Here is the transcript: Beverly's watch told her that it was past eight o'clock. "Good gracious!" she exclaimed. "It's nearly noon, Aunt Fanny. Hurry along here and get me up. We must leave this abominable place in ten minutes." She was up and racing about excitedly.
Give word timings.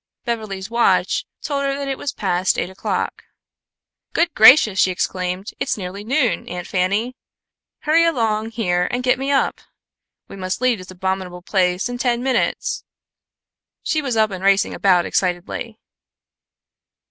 Beverly's 0.25 0.71
watch 0.71 1.27
told 1.43 1.61
her 1.63 1.75
that 1.77 1.87
it 1.87 1.99
was 1.99 2.11
past 2.11 2.57
eight 2.57 2.71
o'clock. 2.71 3.25
"Good 4.13 4.33
gracious!" 4.33 4.79
she 4.79 4.89
exclaimed. 4.89 5.51
"It's 5.59 5.77
nearly 5.77 6.03
noon, 6.03 6.49
Aunt 6.49 6.65
Fanny. 6.65 7.15
Hurry 7.81 8.03
along 8.03 8.49
here 8.49 8.87
and 8.89 9.03
get 9.03 9.19
me 9.19 9.29
up. 9.31 9.61
We 10.27 10.35
must 10.37 10.59
leave 10.59 10.79
this 10.79 10.89
abominable 10.89 11.43
place 11.43 11.87
in 11.87 11.99
ten 11.99 12.23
minutes." 12.23 12.83
She 13.83 14.01
was 14.01 14.17
up 14.17 14.31
and 14.31 14.43
racing 14.43 14.73
about 14.73 15.05
excitedly. 15.05 15.77